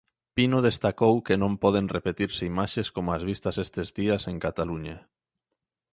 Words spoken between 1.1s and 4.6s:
que non poden repetirse imaxes como as vistas estes días en